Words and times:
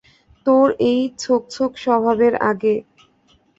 তোর 0.45 0.67
এই 0.89 1.01
ছোক 1.19 1.41
ছোক 1.49 1.71
স্বভাবের 1.83 2.33
আগে? 2.49 2.75